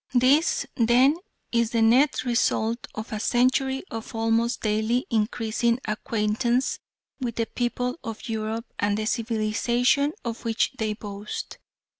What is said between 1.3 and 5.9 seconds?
is the net result of a century of almost daily increasing